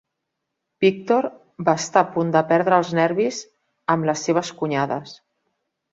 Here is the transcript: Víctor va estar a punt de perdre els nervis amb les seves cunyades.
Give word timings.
Víctor 0.85 1.27
va 1.67 1.75
estar 1.81 2.01
a 2.03 2.09
punt 2.15 2.33
de 2.37 2.43
perdre 2.53 2.79
els 2.85 2.95
nervis 3.03 3.43
amb 3.97 4.09
les 4.11 4.25
seves 4.29 4.55
cunyades. 4.63 5.15